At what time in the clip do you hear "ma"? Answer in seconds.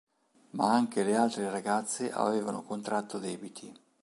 0.53-0.73